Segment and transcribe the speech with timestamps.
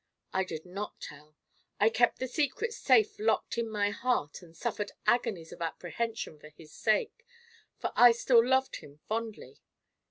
[0.33, 1.35] I did not tell;
[1.79, 6.49] I kept the secret safe locked in my heart and suffered agonies of apprehension for
[6.49, 7.23] his sake,
[7.77, 9.61] for I still loved him fondly.